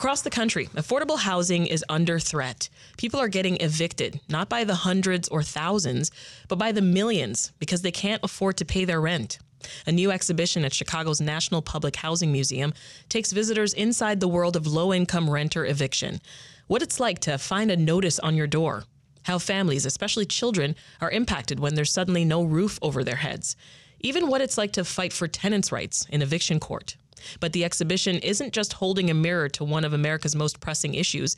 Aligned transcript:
Across 0.00 0.22
the 0.22 0.30
country, 0.30 0.64
affordable 0.68 1.18
housing 1.18 1.66
is 1.66 1.84
under 1.90 2.18
threat. 2.18 2.70
People 2.96 3.20
are 3.20 3.28
getting 3.28 3.58
evicted, 3.60 4.18
not 4.30 4.48
by 4.48 4.64
the 4.64 4.76
hundreds 4.76 5.28
or 5.28 5.42
thousands, 5.42 6.10
but 6.48 6.56
by 6.56 6.72
the 6.72 6.80
millions 6.80 7.52
because 7.58 7.82
they 7.82 7.90
can't 7.90 8.24
afford 8.24 8.56
to 8.56 8.64
pay 8.64 8.86
their 8.86 8.98
rent. 8.98 9.38
A 9.86 9.92
new 9.92 10.10
exhibition 10.10 10.64
at 10.64 10.72
Chicago's 10.72 11.20
National 11.20 11.60
Public 11.60 11.96
Housing 11.96 12.32
Museum 12.32 12.72
takes 13.10 13.30
visitors 13.30 13.74
inside 13.74 14.20
the 14.20 14.26
world 14.26 14.56
of 14.56 14.66
low 14.66 14.94
income 14.94 15.28
renter 15.28 15.66
eviction. 15.66 16.22
What 16.66 16.80
it's 16.80 16.98
like 16.98 17.18
to 17.18 17.36
find 17.36 17.70
a 17.70 17.76
notice 17.76 18.18
on 18.20 18.36
your 18.36 18.46
door. 18.46 18.84
How 19.24 19.38
families, 19.38 19.84
especially 19.84 20.24
children, 20.24 20.76
are 21.02 21.10
impacted 21.10 21.60
when 21.60 21.74
there's 21.74 21.92
suddenly 21.92 22.24
no 22.24 22.42
roof 22.42 22.78
over 22.80 23.04
their 23.04 23.16
heads. 23.16 23.54
Even 24.00 24.28
what 24.28 24.40
it's 24.40 24.56
like 24.56 24.72
to 24.72 24.84
fight 24.86 25.12
for 25.12 25.28
tenants' 25.28 25.70
rights 25.70 26.06
in 26.08 26.22
eviction 26.22 26.58
court. 26.58 26.96
But 27.40 27.52
the 27.52 27.64
exhibition 27.64 28.16
isn't 28.16 28.52
just 28.52 28.74
holding 28.74 29.10
a 29.10 29.14
mirror 29.14 29.48
to 29.50 29.64
one 29.64 29.84
of 29.84 29.92
America's 29.92 30.36
most 30.36 30.60
pressing 30.60 30.94
issues, 30.94 31.36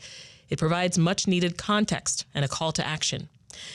it 0.49 0.59
provides 0.59 0.99
much 0.99 1.27
needed 1.27 1.57
context 1.57 2.27
and 2.35 2.45
a 2.45 2.49
call 2.49 2.73
to 2.73 2.87
action. 2.87 3.29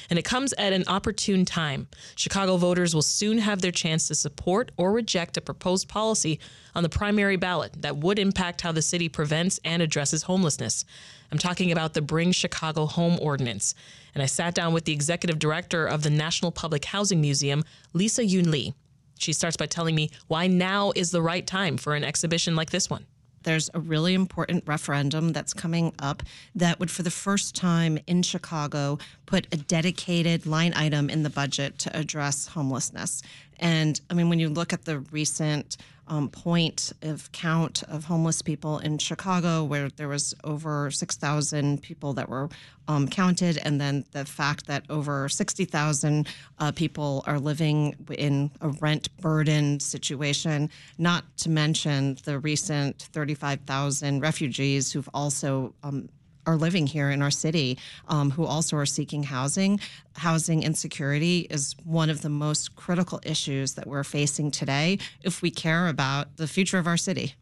And 0.10 0.18
it 0.18 0.26
comes 0.26 0.54
at 0.54 0.74
an 0.74 0.84
opportune 0.88 1.46
time. 1.46 1.88
Chicago 2.16 2.58
voters 2.58 2.96
will 2.96 3.02
soon 3.02 3.38
have 3.40 3.62
their 3.62 3.72
chance 3.72 4.08
to 4.08 4.16
support 4.16 4.72
or 4.78 4.92
reject 4.92 5.38
a 5.38 5.42
proposed 5.42 5.88
policy 5.88 6.40
on 6.76 6.84
the 6.84 6.90
primary 6.90 7.36
ballot 7.36 7.74
that 7.82 7.98
would 7.98 8.20
impact 8.20 8.62
how 8.62 8.72
the 8.72 8.82
city 8.82 9.10
prevents 9.10 9.60
and 9.64 9.82
addresses 9.82 10.24
homelessness. 10.24 10.86
I'm 11.32 11.38
talking 11.38 11.72
about 11.72 11.94
the 11.94 12.02
Bring 12.02 12.32
Chicago 12.32 12.86
Home 12.86 13.18
Ordinance. 13.22 13.76
And 14.14 14.24
I 14.24 14.28
sat 14.28 14.56
down 14.56 14.74
with 14.74 14.86
the 14.86 14.94
executive 14.94 15.40
director 15.40 15.86
of 15.86 16.04
the 16.04 16.10
National 16.10 16.52
Public 16.52 16.86
Housing 16.86 17.22
Museum, 17.22 17.64
Lisa 17.94 18.26
Yun 18.26 18.50
Lee. 18.50 18.74
She 19.18 19.34
starts 19.34 19.58
by 19.58 19.66
telling 19.66 19.96
me 19.96 20.10
why 20.28 20.48
now 20.48 20.92
is 20.96 21.12
the 21.12 21.22
right 21.22 21.46
time 21.46 21.78
for 21.78 21.96
an 21.96 22.04
exhibition 22.04 22.56
like 22.56 22.70
this 22.70 22.90
one. 22.90 23.06
There's 23.44 23.70
a 23.74 23.80
really 23.80 24.14
important 24.14 24.64
referendum 24.68 25.32
that's 25.32 25.54
coming 25.54 25.94
up 26.00 26.22
that 26.56 26.80
would, 26.80 26.92
for 26.92 27.04
the 27.04 27.12
first 27.12 27.56
time 27.56 27.98
in 28.06 28.22
Chicago, 28.22 28.98
put 29.26 29.48
a 29.54 29.58
dedicated 29.58 30.46
line 30.46 30.74
item 30.76 31.10
in 31.10 31.24
the 31.24 31.30
budget 31.30 31.80
to 31.80 31.98
address 31.98 32.48
homelessness. 32.48 33.22
And 33.60 34.02
I 34.10 34.16
mean, 34.16 34.28
when 34.28 34.40
you 34.40 34.50
look 34.50 34.74
at 34.74 34.86
the 34.86 35.00
recent 35.00 35.78
um, 36.08 36.30
point 36.30 36.92
of 37.02 37.32
count 37.32 37.84
of 37.84 38.06
homeless 38.06 38.42
people 38.42 38.80
in 38.80 38.98
Chicago, 38.98 39.64
where 39.64 39.90
there 39.90 40.08
was 40.08 40.34
over 40.44 40.92
6,000 40.92 41.82
people 41.82 42.14
that 42.14 42.30
were 42.30 42.50
um, 42.88 43.08
counted, 43.08 43.58
and 43.64 43.80
then 43.80 44.06
the 44.12 44.26
fact 44.26 44.68
that 44.68 44.84
over 44.90 45.28
60,000 45.28 46.28
uh, 46.60 46.72
people 46.72 47.24
are 47.28 47.40
living 47.40 47.96
in 48.18 48.52
a 48.62 48.70
rent 48.70 49.16
burden 49.18 49.80
situation, 49.80 50.70
not 50.98 51.26
to 51.38 51.50
mention 51.50 52.18
the 52.24 52.40
recent 52.40 53.04
35,000 53.12 54.22
refugees 54.22 54.92
who've 54.92 55.10
also 55.14 55.74
um, 55.84 56.10
are 56.48 56.56
living 56.56 56.88
here 56.88 57.12
in 57.12 57.22
our 57.22 57.30
city 57.30 57.78
um, 58.08 58.32
who 58.32 58.46
also 58.46 58.78
are 58.78 58.86
seeking 58.86 59.24
housing. 59.24 59.80
Housing 60.16 60.64
insecurity 60.64 61.42
is 61.52 61.76
one 61.84 62.10
of 62.10 62.22
the 62.22 62.30
most 62.30 62.76
critical 62.76 63.20
issues 63.24 63.74
that 63.74 63.86
we're 63.86 64.06
facing 64.06 64.50
today 64.50 64.98
if 65.22 65.42
we 65.42 65.52
care 65.52 65.88
about 65.90 66.38
the 66.38 66.48
future 66.48 66.80
of 66.80 66.88
our 66.88 66.98
city. 66.98 67.36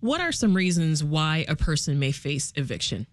What 0.00 0.20
are 0.20 0.30
some 0.30 0.54
reasons 0.54 1.02
why 1.02 1.46
a 1.48 1.56
person 1.56 1.98
may 1.98 2.12
face 2.12 2.52
eviction? 2.54 3.06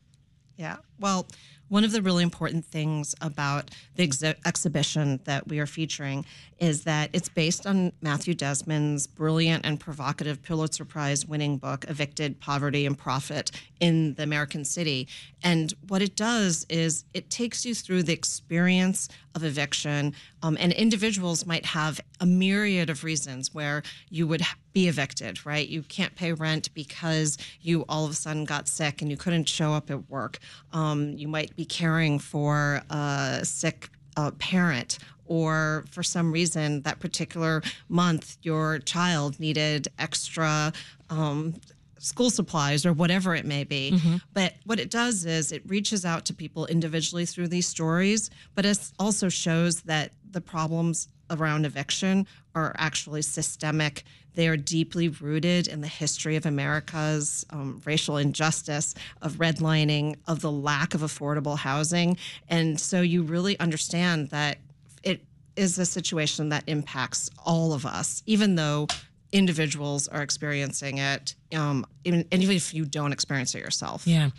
Yeah, 0.57 0.77
well, 0.99 1.27
one 1.69 1.84
of 1.84 1.91
the 1.91 2.01
really 2.01 2.24
important 2.24 2.66
things 2.66 3.16
about 3.22 3.72
the 3.96 4.03
ex- 4.03 4.24
exhibition 4.24 5.19
that 5.25 5.47
we 5.47 5.59
are 5.59 5.66
featuring 5.66 6.25
is 6.59 6.84
that 6.84 7.09
it's 7.13 7.29
based 7.29 7.68
on 7.68 7.91
Matthew 8.01 8.34
Desmond's 8.34 9.07
brilliant 9.07 9.66
and 9.66 9.79
provocative 9.79 10.41
Pulitzer 10.44 10.85
Prize 10.85 11.25
winning 11.25 11.57
book, 11.57 11.85
Evicted 11.90 12.40
Poverty 12.40 12.85
and 12.85 12.97
Profit 12.97 13.52
in 13.79 14.13
the 14.13 14.23
American 14.23 14.63
City. 14.63 15.07
And 15.44 15.73
what 15.88 16.02
it 16.02 16.16
does 16.16 16.66
is 16.69 17.03
it 17.13 17.29
takes 17.29 17.66
you 17.66 17.75
through 17.75 18.03
the 18.03 18.13
experience 18.13 19.09
of 19.35 19.44
eviction. 19.44 20.13
Um, 20.41 20.57
and 20.59 20.72
individuals 20.72 21.46
might 21.46 21.66
have 21.66 22.00
a 22.19 22.25
myriad 22.25 22.90
of 22.90 23.03
reasons 23.03 23.53
where 23.53 23.84
you 24.09 24.28
would 24.28 24.41
be 24.72 24.88
evicted, 24.88 25.46
right? 25.46 25.68
You 25.68 25.84
can't 25.84 26.16
pay 26.16 26.34
rent 26.34 26.73
because 26.73 27.38
you 27.62 27.84
all 27.90 28.06
of 28.06 28.12
a 28.12 28.16
sudden 28.16 28.46
got 28.46 28.68
sick 28.68 29.02
and 29.02 29.12
you 29.12 29.18
couldn't 29.18 29.50
show 29.50 29.73
up 29.73 29.91
at 29.91 30.09
work. 30.09 30.40
Um, 30.72 31.13
you 31.18 31.28
might 31.28 31.53
be 31.56 31.66
caring 31.66 32.19
for 32.19 32.81
a 32.90 33.41
sick 33.44 33.90
uh, 34.18 34.31
parent 34.31 35.00
or 35.25 35.86
for 35.90 36.03
some 36.03 36.31
reason 36.31 36.81
that 36.81 37.00
particular 37.00 37.62
month 37.90 38.38
your 38.44 38.80
child 38.80 39.40
needed 39.40 39.88
extra 39.97 40.74
um, 41.09 41.53
school 41.97 42.30
supplies 42.30 42.86
or 42.86 42.91
whatever 42.91 43.34
it 43.34 43.46
may 43.46 43.64
be. 43.64 43.91
Mm-hmm. 43.94 44.18
But 44.34 44.56
what 44.66 44.80
it 44.80 44.90
does 44.90 45.25
is 45.25 45.52
it 45.52 45.62
reaches 45.66 46.03
out 46.03 46.25
to 46.25 46.34
people 46.34 46.66
individually 46.66 47.25
through 47.25 47.47
these 47.47 47.68
stories, 47.68 48.30
but 48.56 48.66
it 48.66 48.78
also 49.00 49.30
shows 49.30 49.81
that 49.84 50.12
the 50.30 50.41
problems 50.41 51.08
around 51.29 51.66
eviction 51.66 52.28
are 52.56 52.75
actually 52.78 53.22
systemic. 53.22 54.03
They 54.35 54.47
are 54.47 54.57
deeply 54.57 55.09
rooted 55.09 55.67
in 55.67 55.81
the 55.81 55.88
history 55.88 56.35
of 56.35 56.45
America's 56.45 57.45
um, 57.51 57.81
racial 57.85 58.17
injustice, 58.17 58.95
of 59.22 59.34
redlining, 59.34 60.16
of 60.28 60.41
the 60.41 60.51
lack 60.51 60.94
of 60.94 61.01
affordable 61.01 61.57
housing. 61.57 62.17
And 62.50 62.79
so 62.79 63.01
you 63.01 63.23
really 63.23 63.59
understand 63.59 64.29
that 64.29 64.57
it 65.03 65.23
is 65.56 65.78
a 65.78 65.85
situation 65.85 66.50
that 66.50 66.63
impacts 66.67 67.29
all 67.45 67.73
of 67.73 67.85
us, 67.85 68.23
even 68.25 68.55
though 68.55 68.88
individuals 69.31 70.07
are 70.07 70.22
experiencing 70.22 71.00
it, 71.00 71.35
um, 71.55 71.85
even, 72.03 72.25
and 72.31 72.41
even 72.44 72.55
if 72.55 72.73
you 72.73 72.85
don't 72.85 73.11
experience 73.11 73.53
it 73.55 73.59
yourself. 73.59 74.07
Yeah. 74.07 74.29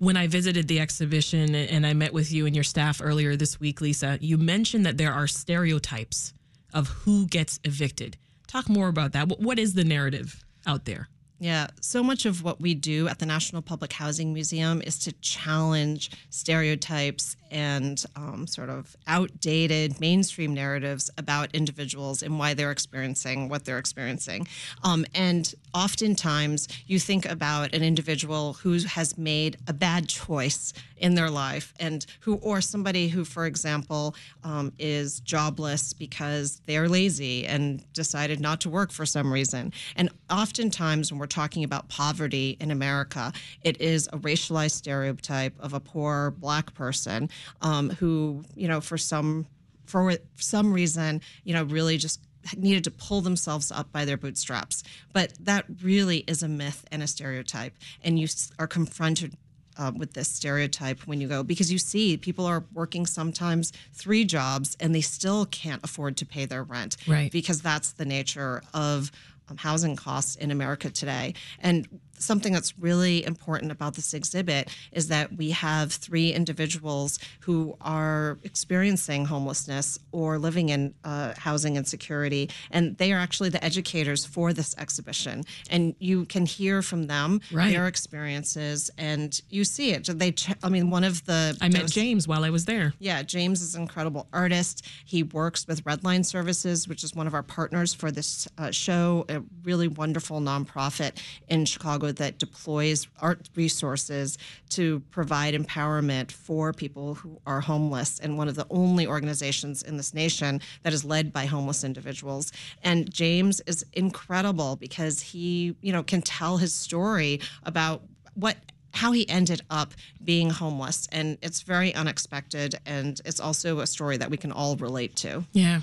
When 0.00 0.16
I 0.16 0.28
visited 0.28 0.66
the 0.66 0.80
exhibition 0.80 1.54
and 1.54 1.86
I 1.86 1.92
met 1.92 2.14
with 2.14 2.32
you 2.32 2.46
and 2.46 2.54
your 2.54 2.64
staff 2.64 3.02
earlier 3.04 3.36
this 3.36 3.60
week, 3.60 3.82
Lisa, 3.82 4.16
you 4.22 4.38
mentioned 4.38 4.86
that 4.86 4.96
there 4.96 5.12
are 5.12 5.26
stereotypes 5.26 6.32
of 6.72 6.88
who 6.88 7.26
gets 7.26 7.60
evicted. 7.64 8.16
Talk 8.46 8.70
more 8.70 8.88
about 8.88 9.12
that. 9.12 9.28
What 9.28 9.58
is 9.58 9.74
the 9.74 9.84
narrative 9.84 10.42
out 10.66 10.86
there? 10.86 11.10
Yeah, 11.38 11.66
so 11.82 12.02
much 12.02 12.24
of 12.24 12.42
what 12.42 12.62
we 12.62 12.72
do 12.72 13.08
at 13.08 13.18
the 13.18 13.26
National 13.26 13.60
Public 13.60 13.92
Housing 13.92 14.32
Museum 14.32 14.80
is 14.80 14.98
to 15.00 15.12
challenge 15.20 16.10
stereotypes 16.30 17.36
and 17.50 18.04
um, 18.16 18.46
sort 18.46 18.70
of 18.70 18.96
outdated 19.06 20.00
mainstream 20.00 20.54
narratives 20.54 21.10
about 21.18 21.54
individuals 21.54 22.22
and 22.22 22.38
why 22.38 22.54
they're 22.54 22.70
experiencing 22.70 23.48
what 23.48 23.64
they're 23.64 23.78
experiencing. 23.78 24.46
Um, 24.82 25.04
and 25.14 25.54
oftentimes, 25.74 26.68
you 26.86 26.98
think 26.98 27.26
about 27.26 27.74
an 27.74 27.82
individual 27.82 28.54
who 28.54 28.78
has 28.78 29.16
made 29.16 29.56
a 29.66 29.72
bad 29.72 30.08
choice 30.08 30.72
in 30.96 31.14
their 31.14 31.30
life, 31.30 31.72
and 31.80 32.04
who, 32.20 32.34
or 32.36 32.60
somebody 32.60 33.08
who, 33.08 33.24
for 33.24 33.46
example, 33.46 34.14
um, 34.44 34.70
is 34.78 35.20
jobless 35.20 35.94
because 35.94 36.60
they're 36.66 36.88
lazy 36.88 37.46
and 37.46 37.90
decided 37.94 38.38
not 38.38 38.60
to 38.60 38.68
work 38.68 38.92
for 38.92 39.06
some 39.06 39.32
reason. 39.32 39.72
And 39.96 40.10
oftentimes, 40.28 41.10
when 41.10 41.18
we're 41.18 41.26
talking 41.26 41.64
about 41.64 41.88
poverty 41.88 42.58
in 42.60 42.70
America, 42.70 43.32
it 43.62 43.80
is 43.80 44.08
a 44.08 44.18
racialized 44.18 44.72
stereotype 44.72 45.54
of 45.58 45.72
a 45.72 45.80
poor 45.80 46.32
black 46.32 46.74
person 46.74 47.30
um, 47.62 47.90
who, 47.90 48.44
you 48.54 48.68
know, 48.68 48.80
for 48.80 48.98
some 48.98 49.46
for 49.86 50.14
some 50.36 50.72
reason, 50.72 51.20
you 51.42 51.52
know, 51.52 51.64
really 51.64 51.96
just 51.96 52.20
needed 52.56 52.84
to 52.84 52.90
pull 52.90 53.20
themselves 53.20 53.70
up 53.72 53.90
by 53.92 54.04
their 54.04 54.16
bootstraps. 54.16 54.82
But 55.12 55.32
that 55.40 55.64
really 55.82 56.18
is 56.28 56.42
a 56.42 56.48
myth 56.48 56.84
and 56.90 57.02
a 57.02 57.06
stereotype, 57.06 57.74
and 58.02 58.18
you 58.18 58.28
are 58.58 58.66
confronted 58.66 59.36
uh, 59.76 59.92
with 59.96 60.12
this 60.12 60.28
stereotype 60.28 61.00
when 61.06 61.20
you 61.20 61.28
go 61.28 61.42
because 61.42 61.72
you 61.72 61.78
see 61.78 62.16
people 62.16 62.44
are 62.44 62.64
working 62.72 63.06
sometimes 63.06 63.72
three 63.92 64.24
jobs 64.24 64.76
and 64.78 64.94
they 64.94 65.00
still 65.00 65.46
can't 65.46 65.82
afford 65.82 66.16
to 66.18 66.26
pay 66.26 66.44
their 66.44 66.62
rent, 66.62 66.96
right? 67.06 67.32
Because 67.32 67.62
that's 67.62 67.92
the 67.92 68.04
nature 68.04 68.62
of 68.74 69.10
um, 69.48 69.56
housing 69.56 69.96
costs 69.96 70.36
in 70.36 70.50
America 70.50 70.90
today. 70.90 71.34
And 71.60 72.00
something 72.20 72.52
that's 72.52 72.78
really 72.78 73.24
important 73.24 73.72
about 73.72 73.94
this 73.94 74.14
exhibit 74.14 74.68
is 74.92 75.08
that 75.08 75.32
we 75.36 75.50
have 75.50 75.92
three 75.92 76.32
individuals 76.32 77.18
who 77.40 77.76
are 77.80 78.38
experiencing 78.42 79.24
homelessness 79.24 79.98
or 80.12 80.38
living 80.38 80.68
in 80.68 80.94
uh, 81.04 81.34
housing 81.36 81.76
insecurity, 81.76 82.50
and 82.70 82.96
they 82.98 83.12
are 83.12 83.18
actually 83.18 83.48
the 83.48 83.64
educators 83.64 84.24
for 84.24 84.52
this 84.52 84.74
exhibition. 84.78 85.44
And 85.70 85.94
you 85.98 86.26
can 86.26 86.46
hear 86.46 86.82
from 86.82 87.06
them 87.06 87.40
right. 87.52 87.72
their 87.72 87.86
experiences, 87.86 88.90
and 88.98 89.40
you 89.50 89.64
see 89.64 89.92
it. 89.92 90.06
They, 90.06 90.32
ch- 90.32 90.54
I 90.62 90.68
mean, 90.68 90.90
one 90.90 91.04
of 91.04 91.24
the 91.24 91.56
I 91.60 91.68
met 91.68 91.86
James 91.88 92.28
while 92.28 92.44
I 92.44 92.50
was 92.50 92.66
there. 92.66 92.92
Yeah, 92.98 93.22
James 93.22 93.62
is 93.62 93.74
an 93.74 93.82
incredible 93.82 94.28
artist. 94.32 94.86
He 95.04 95.22
works 95.22 95.66
with 95.66 95.84
Redline 95.84 96.24
Services, 96.24 96.86
which 96.86 97.02
is 97.02 97.14
one 97.14 97.26
of 97.26 97.34
our 97.34 97.42
partners 97.42 97.94
for 97.94 98.10
this 98.10 98.48
uh, 98.58 98.70
show, 98.70 99.24
a 99.28 99.42
really 99.64 99.88
wonderful 99.88 100.40
nonprofit 100.40 101.12
in 101.48 101.64
Chicago 101.64 102.09
that 102.12 102.38
deploys 102.38 103.06
art 103.20 103.48
resources 103.54 104.38
to 104.70 105.00
provide 105.10 105.54
empowerment 105.54 106.30
for 106.30 106.72
people 106.72 107.14
who 107.14 107.40
are 107.46 107.60
homeless, 107.60 108.18
and 108.18 108.38
one 108.38 108.48
of 108.48 108.54
the 108.54 108.66
only 108.70 109.06
organizations 109.06 109.82
in 109.82 109.96
this 109.96 110.14
nation 110.14 110.60
that 110.82 110.92
is 110.92 111.04
led 111.04 111.32
by 111.32 111.46
homeless 111.46 111.84
individuals. 111.84 112.52
And 112.82 113.10
James 113.12 113.60
is 113.66 113.84
incredible 113.92 114.76
because 114.76 115.20
he, 115.20 115.76
you 115.80 115.92
know, 115.92 116.02
can 116.02 116.22
tell 116.22 116.56
his 116.58 116.74
story 116.74 117.40
about 117.64 118.02
what 118.34 118.56
how 118.92 119.12
he 119.12 119.28
ended 119.28 119.62
up 119.70 119.94
being 120.24 120.50
homeless. 120.50 121.08
And 121.12 121.38
it's 121.42 121.62
very 121.62 121.94
unexpected 121.94 122.74
and 122.84 123.20
it's 123.24 123.38
also 123.38 123.78
a 123.78 123.86
story 123.86 124.16
that 124.16 124.30
we 124.30 124.36
can 124.36 124.50
all 124.50 124.74
relate 124.74 125.14
to. 125.16 125.44
Yeah. 125.52 125.82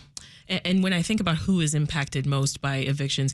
And 0.49 0.83
when 0.83 0.93
i 0.93 1.01
think 1.01 1.19
about 1.19 1.37
who 1.37 1.59
is 1.59 1.73
impacted 1.73 2.25
most 2.25 2.61
by 2.61 2.77
evictions 2.77 3.33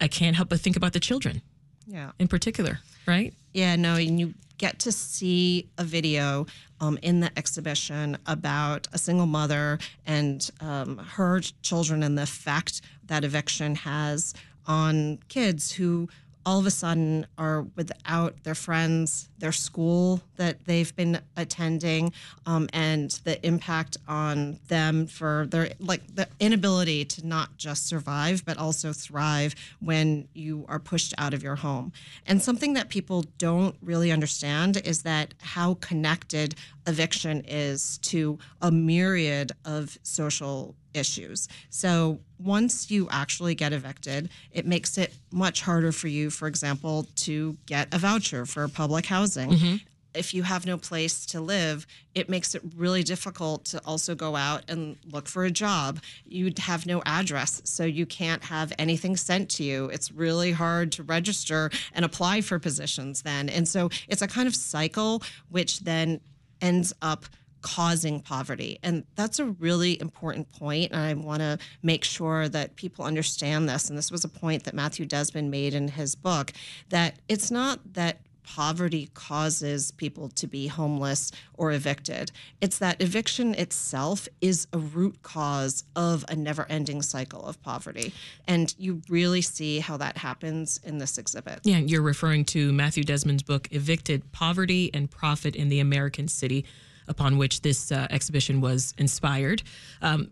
i 0.00 0.08
can't 0.08 0.36
help 0.36 0.48
but 0.48 0.60
think 0.60 0.76
about 0.76 0.92
the 0.92 1.00
children 1.00 1.42
yeah. 1.86 2.12
In 2.18 2.28
particular 2.28 2.80
right? 3.06 3.34
Yeah 3.52 3.76
no 3.76 3.94
and 3.96 4.18
you 4.18 4.34
get 4.58 4.78
to 4.78 4.92
see 4.92 5.68
a 5.76 5.82
video 5.84 6.46
um, 6.80 6.96
in 7.02 7.18
the 7.18 7.36
exhibition 7.36 8.16
about 8.26 8.86
a 8.92 8.98
single 8.98 9.26
mother 9.26 9.78
and 10.06 10.50
um, 10.60 10.98
her 10.98 11.40
children 11.62 12.02
and 12.02 12.16
the 12.16 12.22
effect 12.22 12.80
that 13.06 13.24
eviction 13.24 13.74
has 13.74 14.34
on 14.66 15.18
kids 15.28 15.72
who 15.72 16.08
all 16.44 16.58
of 16.58 16.66
a 16.66 16.70
sudden 16.70 17.26
are 17.38 17.62
without 17.76 18.42
their 18.44 18.54
friends, 18.54 19.28
their 19.38 19.52
school 19.52 20.20
that 20.36 20.64
they've 20.66 20.94
been 20.96 21.20
attending, 21.36 22.12
um, 22.46 22.68
and 22.72 23.10
the 23.24 23.44
impact 23.46 23.96
on 24.08 24.58
them 24.68 25.06
for 25.06 25.46
their 25.50 25.70
like 25.78 26.02
the 26.14 26.28
inability 26.40 27.04
to 27.04 27.26
not 27.26 27.56
just 27.56 27.86
survive 27.86 28.44
but 28.44 28.58
also 28.58 28.92
thrive 28.92 29.54
when 29.80 30.28
you 30.34 30.64
are 30.68 30.78
pushed 30.78 31.14
out 31.18 31.34
of 31.34 31.42
your 31.42 31.56
home. 31.56 31.92
And 32.26 32.42
something 32.42 32.74
that 32.74 32.88
people 32.88 33.24
don't 33.38 33.76
really 33.82 34.10
understand 34.10 34.76
is 34.78 35.02
that 35.02 35.34
how 35.40 35.74
connected 35.74 36.54
eviction 36.86 37.44
is 37.46 37.98
to 37.98 38.38
a 38.60 38.70
myriad 38.70 39.52
of 39.64 39.98
social 40.02 40.74
issues. 40.94 41.48
So 41.70 42.20
once 42.38 42.90
you 42.90 43.08
actually 43.10 43.54
get 43.54 43.72
evicted, 43.72 44.30
it 44.50 44.66
makes 44.66 44.98
it 44.98 45.14
much 45.30 45.62
harder 45.62 45.92
for 45.92 46.08
you, 46.08 46.30
for 46.30 46.48
example, 46.48 47.06
to 47.16 47.56
get 47.66 47.92
a 47.92 47.98
voucher 47.98 48.46
for 48.46 48.66
public 48.68 49.06
housing. 49.06 49.50
Mm-hmm. 49.50 49.76
If 50.14 50.34
you 50.34 50.42
have 50.42 50.66
no 50.66 50.76
place 50.76 51.24
to 51.26 51.40
live, 51.40 51.86
it 52.14 52.28
makes 52.28 52.54
it 52.54 52.62
really 52.76 53.02
difficult 53.02 53.64
to 53.66 53.80
also 53.86 54.14
go 54.14 54.36
out 54.36 54.62
and 54.68 54.98
look 55.10 55.26
for 55.26 55.44
a 55.44 55.50
job. 55.50 56.00
You'd 56.26 56.58
have 56.58 56.84
no 56.84 57.02
address, 57.06 57.62
so 57.64 57.84
you 57.84 58.04
can't 58.04 58.44
have 58.44 58.74
anything 58.78 59.16
sent 59.16 59.48
to 59.52 59.64
you. 59.64 59.86
It's 59.86 60.12
really 60.12 60.52
hard 60.52 60.92
to 60.92 61.02
register 61.02 61.70
and 61.94 62.04
apply 62.04 62.42
for 62.42 62.58
positions 62.58 63.22
then. 63.22 63.48
And 63.48 63.66
so 63.66 63.88
it's 64.06 64.20
a 64.20 64.28
kind 64.28 64.46
of 64.46 64.54
cycle 64.54 65.22
which 65.48 65.80
then 65.80 66.20
ends 66.60 66.92
up 67.00 67.24
causing 67.62 68.20
poverty. 68.20 68.78
And 68.82 69.04
that's 69.14 69.38
a 69.38 69.46
really 69.46 70.00
important 70.00 70.50
point. 70.52 70.92
And 70.92 71.00
I 71.00 71.14
want 71.14 71.40
to 71.40 71.58
make 71.82 72.04
sure 72.04 72.48
that 72.48 72.76
people 72.76 73.04
understand 73.04 73.68
this. 73.68 73.88
And 73.88 73.96
this 73.96 74.10
was 74.10 74.24
a 74.24 74.28
point 74.28 74.64
that 74.64 74.74
Matthew 74.74 75.06
Desmond 75.06 75.50
made 75.50 75.74
in 75.74 75.88
his 75.88 76.14
book 76.14 76.52
that 76.90 77.16
it's 77.28 77.50
not 77.50 77.94
that 77.94 78.18
poverty 78.44 79.08
causes 79.14 79.92
people 79.92 80.28
to 80.28 80.46
be 80.46 80.66
homeless 80.66 81.32
or 81.54 81.72
evicted. 81.72 82.32
It's 82.60 82.78
that 82.78 83.00
eviction 83.00 83.54
itself 83.54 84.28
is 84.40 84.66
a 84.72 84.78
root 84.78 85.22
cause 85.22 85.84
of 85.96 86.24
a 86.28 86.34
never 86.34 86.66
ending 86.68 87.02
cycle 87.02 87.44
of 87.44 87.62
poverty. 87.62 88.12
And 88.46 88.74
you 88.78 89.02
really 89.08 89.42
see 89.42 89.78
how 89.78 89.96
that 89.98 90.16
happens 90.18 90.80
in 90.84 90.98
this 90.98 91.18
exhibit. 91.18 91.60
Yeah, 91.64 91.78
you're 91.78 92.02
referring 92.02 92.44
to 92.46 92.72
Matthew 92.72 93.04
Desmond's 93.04 93.42
book, 93.42 93.68
Evicted 93.70 94.32
Poverty 94.32 94.90
and 94.92 95.10
Profit 95.10 95.54
in 95.54 95.68
the 95.68 95.80
American 95.80 96.28
City 96.28 96.64
upon 97.08 97.38
which 97.38 97.62
this 97.62 97.92
uh, 97.92 98.06
exhibition 98.10 98.60
was 98.60 98.94
inspired. 98.98 99.62
Um, 100.00 100.30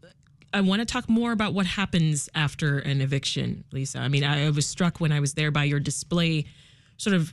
I 0.52 0.60
want 0.62 0.80
to 0.80 0.86
talk 0.86 1.08
more 1.08 1.32
about 1.32 1.54
what 1.54 1.66
happens 1.66 2.28
after 2.34 2.78
an 2.78 3.00
eviction, 3.00 3.64
Lisa. 3.72 3.98
I 3.98 4.08
mean, 4.08 4.24
I, 4.24 4.50
was 4.50 4.66
struck 4.66 5.00
when 5.00 5.12
I 5.12 5.20
was 5.20 5.34
there 5.34 5.50
by 5.50 5.64
your 5.64 5.78
display, 5.80 6.46
sort 6.96 7.14
of 7.14 7.32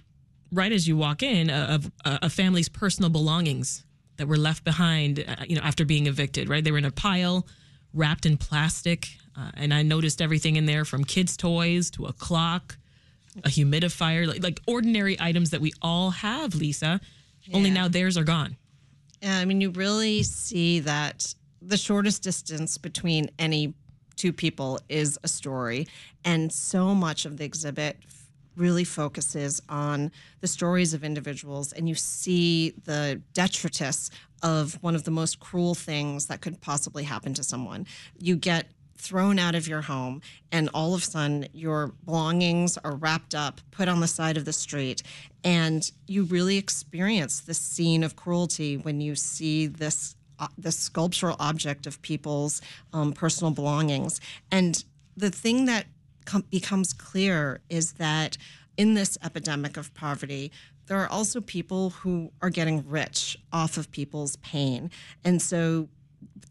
right 0.52 0.72
as 0.72 0.88
you 0.88 0.98
walk 0.98 1.24
in, 1.24 1.50
uh, 1.50 1.68
of 1.70 1.92
uh, 2.06 2.20
a 2.22 2.30
family's 2.30 2.70
personal 2.70 3.10
belongings 3.10 3.84
that 4.18 4.28
were 4.28 4.38
left 4.38 4.64
behind, 4.64 5.24
uh, 5.28 5.44
you 5.48 5.56
know, 5.56 5.62
after 5.64 5.84
being 5.84 6.08
evicted. 6.08 6.48
Right, 6.48 6.64
they 6.64 6.72
were 6.72 6.78
in 6.78 6.86
a 6.86 6.92
pile, 6.92 7.48
wrapped 7.94 8.26
in 8.26 8.38
plastic, 8.38 9.08
uh, 9.36 9.52
and 9.56 9.74
I 9.74 9.82
noticed 9.82 10.22
everything 10.22 10.56
in 10.56 10.66
there 10.66 10.86
from 10.86 11.04
kids' 11.04 11.36
toys 11.36 11.90
to 11.92 12.06
a 12.06 12.14
clock, 12.14 12.78
a 13.44 13.50
humidifier, 13.50 14.28
like, 14.28 14.44
like 14.44 14.60
ordinary 14.68 15.18
items 15.20 15.52
that 15.52 15.62
we 15.62 15.72
all 15.82 16.12
have, 16.12 16.56
Lisa. 16.56 17.00
Yeah. 17.44 17.58
Only 17.58 17.72
now 17.72 17.88
theirs 17.88 18.18
are 18.18 18.24
gone. 18.24 18.58
Uh, 19.24 19.30
I 19.30 19.46
mean, 19.46 19.62
you 19.62 19.72
really 19.72 20.24
see 20.24 20.80
that 20.82 21.34
the 21.62 21.78
shortest 21.78 22.24
distance 22.24 22.78
between 22.78 23.30
any 23.40 23.74
two 24.16 24.34
people 24.34 24.80
is 24.90 25.18
a 25.24 25.28
story. 25.28 25.88
And 26.24 26.52
so 26.52 26.94
much 26.94 27.26
of 27.26 27.38
the 27.38 27.46
exhibit 27.46 27.98
really 28.56 28.84
focuses 28.84 29.62
on 29.70 30.12
the 30.42 30.48
stories 30.48 30.94
of 30.94 31.04
individuals, 31.04 31.72
and 31.72 31.88
you 31.88 31.94
see 31.94 32.72
the 32.86 33.22
detritus 33.34 34.10
of 34.42 34.82
one 34.82 34.96
of 34.96 35.04
the 35.04 35.12
most 35.12 35.40
cruel 35.40 35.76
things 35.76 36.26
that 36.26 36.42
could 36.42 36.60
possibly 36.60 37.04
happen 37.04 37.34
to 37.36 37.44
someone. 37.44 37.86
You 38.20 38.36
get 38.36 38.68
thrown 38.98 39.40
out 39.40 39.56
of 39.56 39.68
your 39.68 39.82
home, 39.82 40.22
and 40.52 40.70
all 40.74 40.94
of 40.94 41.02
a 41.02 41.06
sudden 41.06 41.48
your 41.54 41.94
belongings 42.06 42.78
are 42.80 42.96
wrapped 42.96 43.36
up, 43.36 43.62
put 43.72 43.88
on 43.88 44.00
the 44.00 44.08
side 44.08 44.38
of 44.38 44.46
the 44.46 44.54
street, 44.54 45.04
and 45.44 45.92
you 46.08 46.24
really 46.24 46.58
experience 46.58 47.40
the 47.40 47.54
scene 47.54 48.04
of 48.04 48.16
cruelty 48.16 48.78
when 48.78 49.00
you 49.00 49.16
see 49.16 49.68
this 49.68 50.16
uh, 50.40 50.48
this 50.58 50.78
sculptural 50.78 51.36
object 51.40 51.88
of 51.88 52.00
people's 52.04 52.62
um, 52.94 53.12
personal 53.12 53.52
belongings. 53.52 54.22
And 54.52 54.84
the 55.16 55.32
thing 55.32 55.66
that 55.66 55.88
com- 56.26 56.46
becomes 56.52 56.94
clear 56.94 57.62
is 57.70 57.94
that 57.94 58.38
in 58.78 58.94
this 58.94 59.18
epidemic 59.24 59.78
of 59.78 59.92
poverty, 59.96 60.52
there 60.86 61.00
are 61.00 61.10
also 61.10 61.42
people 61.42 61.90
who 61.90 62.32
are 62.42 62.50
getting 62.50 62.88
rich 62.88 63.38
off 63.52 63.78
of 63.78 63.92
people's 63.92 64.36
pain. 64.38 64.92
And 65.24 65.42
so 65.42 65.90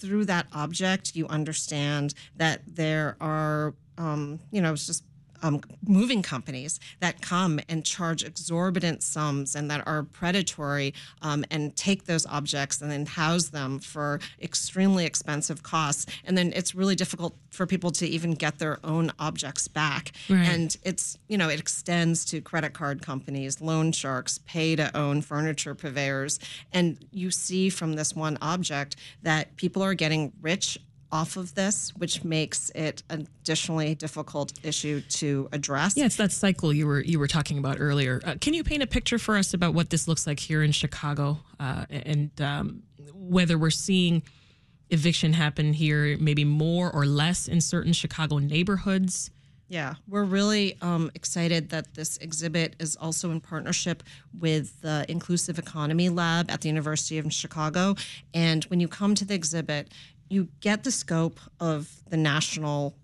through 0.00 0.26
that 0.26 0.47
object, 0.53 1.17
you 1.17 1.26
understand 1.29 2.15
that 2.37 2.61
there 2.67 3.17
are, 3.21 3.75
um, 3.99 4.41
you 4.50 4.61
know, 4.61 4.73
it's 4.73 4.87
just 4.87 5.05
um, 5.43 5.61
moving 5.87 6.23
companies 6.23 6.81
that 7.00 7.21
come 7.21 7.61
and 7.69 7.85
charge 7.85 8.25
exorbitant 8.25 9.02
sums 9.02 9.55
and 9.55 9.71
that 9.71 9.87
are 9.87 10.02
predatory 10.02 10.95
um, 11.23 11.45
and 11.50 11.75
take 11.76 12.05
those 12.05 12.26
objects 12.26 12.81
and 12.81 12.90
then 12.90 13.07
house 13.07 13.49
them 13.49 13.78
for 13.78 14.21
extremely 14.40 15.05
expensive 15.05 15.62
costs. 15.62 16.07
And 16.25 16.37
then 16.37 16.52
it's 16.55 16.75
really 16.75 16.95
difficult 16.95 17.35
for 17.50 17.66
people 17.66 17.90
to 17.90 18.07
even 18.07 18.35
get 18.35 18.59
their 18.59 18.78
own 18.85 19.12
objects 19.19 19.69
back. 19.69 20.12
Right. 20.28 20.47
And 20.47 20.76
it's, 20.83 21.19
you 21.28 21.38
know, 21.38 21.49
it 21.49 21.61
extends 21.61 22.25
to 22.26 22.40
credit 22.40 22.73
card 22.73 23.02
companies, 23.02 23.61
loan 23.61 23.93
sharks, 23.93 24.38
pay 24.47 24.76
to 24.76 24.95
own 24.97 25.23
furniture 25.23 25.75
purveyors. 25.75 26.38
And 26.73 26.99
you 27.11 27.31
see 27.31 27.71
from 27.71 27.95
this 27.95 28.14
one 28.14 28.38
object 28.40 28.97
that 29.23 29.57
people 29.57 29.83
are 29.83 29.95
getting 29.95 30.33
rich 30.40 30.78
off 31.13 31.37
of 31.37 31.55
this, 31.55 31.93
which 31.97 32.25
makes 32.25 32.71
it 32.71 33.03
an 33.11 33.29
additionally 33.41 33.95
difficult 33.95 34.53
issue 34.63 35.01
to 35.03 35.49
address. 35.53 35.97
Yeah, 35.97 36.07
it's 36.07 36.17
that 36.17 36.33
cycle 36.33 36.73
you 36.73 36.87
were 36.87 37.01
you 37.01 37.19
were 37.19 37.29
talking 37.29 37.59
about 37.59 37.77
earlier. 37.79 38.21
Uh, 38.25 38.35
can 38.41 38.55
you 38.55 38.65
paint 38.65 38.83
a 38.83 38.87
picture 38.87 39.19
for 39.19 39.37
us 39.37 39.55
about 39.55 39.75
what 39.75 39.91
this 39.91 40.09
looks 40.09 40.27
like 40.27 40.41
here 40.41 40.63
in 40.63 40.73
Chicago, 40.73 41.39
uh, 41.61 41.87
and 41.91 42.31
um, 42.41 42.83
whether 43.15 43.57
we're 43.57 43.71
seeing 43.71 44.23
eviction 44.91 45.33
happen 45.33 45.73
here, 45.73 46.17
maybe 46.19 46.45
more 46.45 46.91
or 46.91 47.07
less 47.07 47.49
in 47.49 47.61
certain 47.61 47.93
Chicago 47.93 48.39
neighborhoods? 48.39 49.31
Yeah, 49.69 49.95
we're 50.07 50.25
really 50.25 50.77
um, 50.81 51.11
excited 51.17 51.71
that 51.71 51.95
this 51.95 52.19
exhibit 52.19 52.77
is 52.79 52.95
also 52.95 53.33
in 53.33 53.41
partnership 53.41 54.05
with 54.39 54.81
the 54.81 55.05
Inclusive 55.09 55.59
Economy 55.59 56.09
Lab 56.09 56.53
at 56.53 56.61
the 56.61 56.69
University 56.69 57.19
of 57.19 57.33
Chicago. 57.33 57.97
And 58.33 58.63
when 58.65 58.79
you 58.79 58.87
come 58.87 59.17
to 59.17 59.25
the 59.25 59.35
exhibit, 59.35 59.93
you 60.28 60.49
get 60.61 60.85
the 60.85 60.90
scope 60.90 61.40
of 61.61 61.90
the 62.09 62.16
national 62.16 62.95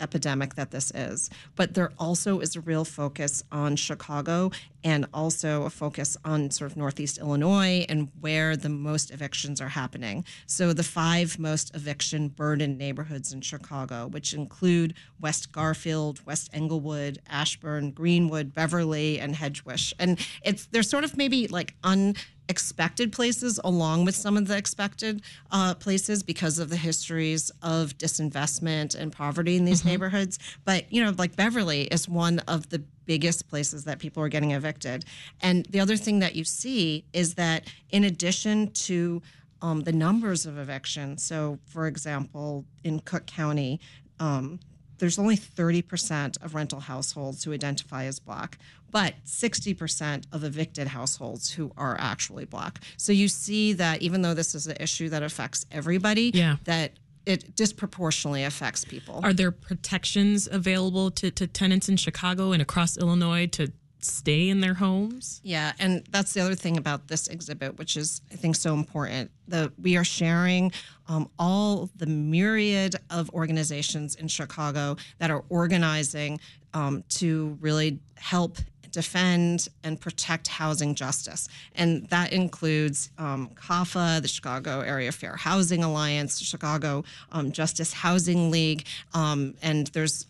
epidemic 0.00 0.54
that 0.54 0.70
this 0.70 0.90
is. 0.94 1.30
But 1.54 1.74
there 1.74 1.92
also 1.98 2.40
is 2.40 2.56
a 2.56 2.60
real 2.60 2.84
focus 2.84 3.42
on 3.50 3.76
Chicago 3.76 4.50
and 4.84 5.06
also 5.12 5.64
a 5.64 5.70
focus 5.70 6.16
on 6.24 6.50
sort 6.50 6.70
of 6.70 6.76
Northeast 6.76 7.18
Illinois 7.18 7.84
and 7.88 8.10
where 8.20 8.56
the 8.56 8.68
most 8.68 9.10
evictions 9.10 9.60
are 9.60 9.68
happening. 9.68 10.24
So 10.46 10.72
the 10.72 10.82
five 10.82 11.38
most 11.38 11.74
eviction 11.74 12.28
burdened 12.28 12.78
neighborhoods 12.78 13.32
in 13.32 13.40
Chicago, 13.40 14.06
which 14.06 14.32
include 14.32 14.94
West 15.20 15.50
Garfield, 15.50 16.24
West 16.24 16.50
Englewood, 16.52 17.18
Ashburn, 17.28 17.90
Greenwood, 17.90 18.54
Beverly, 18.54 19.18
and 19.18 19.34
Hegewisch. 19.34 19.92
And 19.98 20.18
it's 20.44 20.66
they're 20.66 20.82
sort 20.82 21.04
of 21.04 21.16
maybe 21.16 21.48
like 21.48 21.74
un 21.82 22.14
expected 22.48 23.12
places 23.12 23.60
along 23.64 24.04
with 24.04 24.14
some 24.14 24.36
of 24.36 24.46
the 24.46 24.56
expected 24.56 25.22
uh, 25.50 25.74
places 25.74 26.22
because 26.22 26.58
of 26.58 26.70
the 26.70 26.76
histories 26.76 27.50
of 27.62 27.96
disinvestment 27.98 28.94
and 28.94 29.12
poverty 29.12 29.56
in 29.56 29.64
these 29.64 29.80
mm-hmm. 29.80 29.90
neighborhoods. 29.90 30.38
But, 30.64 30.90
you 30.92 31.04
know, 31.04 31.12
like 31.16 31.36
Beverly 31.36 31.82
is 31.82 32.08
one 32.08 32.40
of 32.40 32.68
the 32.70 32.82
biggest 33.06 33.48
places 33.48 33.84
that 33.84 33.98
people 33.98 34.22
are 34.22 34.28
getting 34.28 34.52
evicted. 34.52 35.04
And 35.40 35.66
the 35.66 35.80
other 35.80 35.96
thing 35.96 36.18
that 36.20 36.34
you 36.34 36.44
see 36.44 37.04
is 37.12 37.34
that 37.34 37.64
in 37.90 38.04
addition 38.04 38.70
to 38.72 39.22
um, 39.62 39.82
the 39.82 39.92
numbers 39.92 40.46
of 40.46 40.58
evictions, 40.58 41.22
so 41.22 41.58
for 41.66 41.86
example, 41.86 42.64
in 42.84 43.00
Cook 43.00 43.26
County, 43.26 43.80
um, 44.20 44.60
there's 44.98 45.18
only 45.18 45.36
30% 45.36 46.42
of 46.42 46.54
rental 46.54 46.80
households 46.80 47.44
who 47.44 47.52
identify 47.52 48.04
as 48.04 48.18
black, 48.18 48.58
but 48.90 49.14
60% 49.24 50.24
of 50.32 50.44
evicted 50.44 50.88
households 50.88 51.50
who 51.50 51.72
are 51.76 51.96
actually 51.98 52.44
black. 52.44 52.80
So 52.96 53.12
you 53.12 53.28
see 53.28 53.72
that 53.74 54.02
even 54.02 54.22
though 54.22 54.34
this 54.34 54.54
is 54.54 54.66
an 54.66 54.76
issue 54.80 55.08
that 55.10 55.22
affects 55.22 55.66
everybody, 55.70 56.30
yeah. 56.34 56.56
that 56.64 56.92
it 57.26 57.56
disproportionately 57.56 58.44
affects 58.44 58.84
people. 58.84 59.20
Are 59.24 59.32
there 59.32 59.50
protections 59.50 60.48
available 60.50 61.10
to, 61.12 61.30
to 61.32 61.46
tenants 61.46 61.88
in 61.88 61.96
Chicago 61.96 62.52
and 62.52 62.62
across 62.62 62.96
Illinois 62.96 63.46
to 63.48 63.72
stay 64.06 64.48
in 64.48 64.60
their 64.60 64.74
homes. 64.74 65.40
Yeah, 65.42 65.72
and 65.78 66.04
that's 66.10 66.32
the 66.32 66.40
other 66.40 66.54
thing 66.54 66.76
about 66.76 67.08
this 67.08 67.28
exhibit, 67.28 67.78
which 67.78 67.96
is 67.96 68.20
I 68.32 68.36
think 68.36 68.56
so 68.56 68.74
important. 68.74 69.30
The 69.48 69.72
we 69.80 69.96
are 69.96 70.04
sharing 70.04 70.72
um, 71.08 71.28
all 71.38 71.90
the 71.96 72.06
myriad 72.06 72.96
of 73.10 73.30
organizations 73.30 74.14
in 74.14 74.28
Chicago 74.28 74.96
that 75.18 75.30
are 75.30 75.44
organizing 75.48 76.40
um, 76.74 77.04
to 77.08 77.58
really 77.60 78.00
help 78.16 78.58
defend 78.96 79.68
and 79.84 80.00
protect 80.00 80.48
housing 80.48 80.94
justice. 80.94 81.50
And 81.74 82.08
that 82.08 82.32
includes 82.32 83.10
um, 83.18 83.50
CAFHA, 83.54 84.22
the 84.22 84.28
Chicago 84.28 84.80
Area 84.80 85.12
Fair 85.12 85.36
Housing 85.36 85.84
Alliance, 85.84 86.40
Chicago 86.40 87.04
um, 87.30 87.52
Justice 87.52 87.92
Housing 87.92 88.50
League, 88.50 88.86
um, 89.12 89.52
and 89.60 89.88
there's 89.88 90.24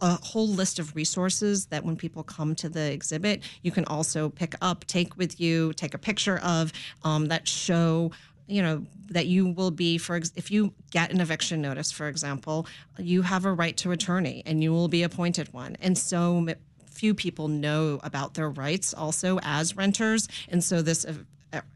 a 0.00 0.14
whole 0.24 0.46
list 0.46 0.78
of 0.78 0.94
resources 0.94 1.66
that 1.66 1.84
when 1.84 1.96
people 1.96 2.22
come 2.22 2.54
to 2.54 2.68
the 2.68 2.92
exhibit, 2.92 3.42
you 3.62 3.72
can 3.72 3.84
also 3.86 4.28
pick 4.28 4.54
up, 4.60 4.84
take 4.84 5.16
with 5.16 5.40
you, 5.40 5.72
take 5.72 5.92
a 5.92 5.98
picture 5.98 6.38
of 6.44 6.72
um, 7.02 7.26
that 7.26 7.48
show 7.48 8.12
you 8.48 8.62
know 8.62 8.86
that 9.10 9.26
you 9.26 9.48
will 9.48 9.72
be 9.72 9.98
for 9.98 10.20
if 10.36 10.52
you 10.52 10.72
get 10.92 11.10
an 11.10 11.20
eviction 11.20 11.60
notice 11.60 11.90
for 11.90 12.06
example 12.06 12.64
you 12.96 13.22
have 13.22 13.44
a 13.44 13.52
right 13.52 13.76
to 13.76 13.90
attorney 13.90 14.40
and 14.46 14.62
you 14.62 14.70
will 14.70 14.86
be 14.86 15.02
appointed 15.02 15.52
one 15.52 15.76
and 15.80 15.98
so 15.98 16.46
few 16.96 17.14
people 17.14 17.48
know 17.48 18.00
about 18.02 18.34
their 18.34 18.50
rights 18.50 18.94
also 18.94 19.38
as 19.42 19.76
renters 19.76 20.28
and 20.48 20.62
so 20.62 20.82
this 20.82 21.06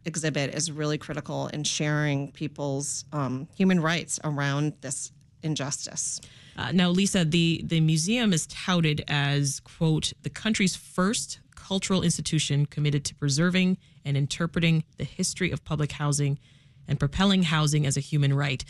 exhibit 0.04 0.54
is 0.54 0.70
really 0.70 0.98
critical 0.98 1.46
in 1.48 1.64
sharing 1.64 2.30
people's 2.32 3.04
um, 3.12 3.48
human 3.54 3.80
rights 3.80 4.18
around 4.24 4.72
this 4.80 5.12
injustice 5.42 6.20
uh, 6.56 6.72
now, 6.72 6.90
Lisa, 6.90 7.24
the, 7.24 7.62
the 7.64 7.80
museum 7.80 8.34
is 8.34 8.46
touted 8.46 9.02
as, 9.08 9.60
quote, 9.60 10.12
the 10.22 10.28
country's 10.28 10.76
first 10.76 11.40
cultural 11.54 12.02
institution 12.02 12.66
committed 12.66 13.02
to 13.06 13.14
preserving 13.14 13.78
and 14.04 14.14
interpreting 14.14 14.84
the 14.98 15.04
history 15.04 15.50
of 15.52 15.64
public 15.64 15.92
housing 15.92 16.38
and 16.86 16.98
propelling 16.98 17.44
housing 17.44 17.86
as 17.86 17.96
a 17.96 18.00
human 18.00 18.34
right. 18.34 18.62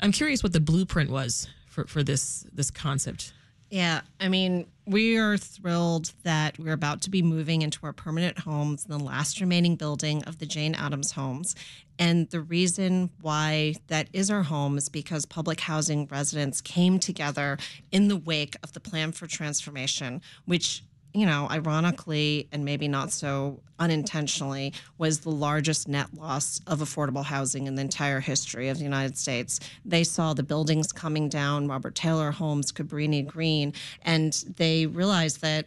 I'm 0.00 0.10
curious 0.10 0.42
what 0.42 0.52
the 0.52 0.60
blueprint 0.60 1.10
was 1.10 1.48
for, 1.68 1.86
for 1.86 2.02
this 2.02 2.46
this 2.52 2.70
concept. 2.70 3.32
Yeah, 3.70 4.00
I 4.18 4.28
mean, 4.28 4.66
we 4.86 5.18
are 5.18 5.36
thrilled 5.36 6.12
that 6.22 6.58
we're 6.58 6.72
about 6.72 7.02
to 7.02 7.10
be 7.10 7.20
moving 7.20 7.60
into 7.60 7.80
our 7.84 7.92
permanent 7.92 8.38
homes 8.38 8.84
the 8.84 8.98
last 8.98 9.40
remaining 9.40 9.76
building 9.76 10.24
of 10.24 10.38
the 10.38 10.46
Jane 10.46 10.74
Addams 10.74 11.12
homes. 11.12 11.54
And 11.98 12.30
the 12.30 12.40
reason 12.40 13.10
why 13.20 13.74
that 13.88 14.08
is 14.14 14.30
our 14.30 14.44
home 14.44 14.78
is 14.78 14.88
because 14.88 15.26
public 15.26 15.60
housing 15.60 16.06
residents 16.06 16.62
came 16.62 16.98
together 16.98 17.58
in 17.92 18.08
the 18.08 18.16
wake 18.16 18.56
of 18.62 18.72
the 18.72 18.80
plan 18.80 19.12
for 19.12 19.26
transformation, 19.26 20.22
which 20.46 20.82
you 21.18 21.26
know, 21.26 21.48
ironically 21.50 22.48
and 22.52 22.64
maybe 22.64 22.88
not 22.88 23.12
so 23.12 23.60
unintentionally, 23.78 24.72
was 24.98 25.20
the 25.20 25.30
largest 25.30 25.88
net 25.88 26.12
loss 26.14 26.60
of 26.66 26.80
affordable 26.80 27.24
housing 27.24 27.66
in 27.66 27.74
the 27.74 27.82
entire 27.82 28.20
history 28.20 28.68
of 28.68 28.78
the 28.78 28.84
United 28.84 29.16
States. 29.16 29.60
They 29.84 30.04
saw 30.04 30.34
the 30.34 30.42
buildings 30.42 30.92
coming 30.92 31.28
down, 31.28 31.68
Robert 31.68 31.94
Taylor 31.94 32.30
Homes, 32.30 32.72
Cabrini 32.72 33.26
Green, 33.26 33.72
and 34.02 34.32
they 34.56 34.86
realized 34.86 35.40
that 35.42 35.66